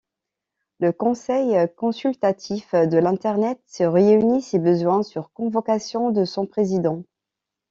[0.79, 7.03] Le Conseil consultatif de l'internet se réunit, si besoin, sur convocation de son président.